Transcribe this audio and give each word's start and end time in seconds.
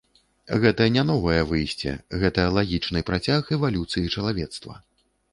Гэта 0.61 0.85
не 0.93 1.01
новае 1.09 1.35
выйсце, 1.49 1.91
гэта 2.23 2.45
лагічны 2.57 3.03
працяг 3.09 3.51
эвалюцыі 3.57 4.11
чалавецтва. 4.17 4.75